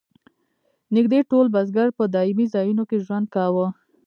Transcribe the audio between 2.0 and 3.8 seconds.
دایمي ځایونو کې ژوند کاوه.